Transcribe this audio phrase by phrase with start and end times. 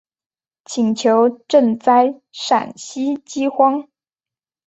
[0.65, 3.87] 请求赈灾陕西饥荒。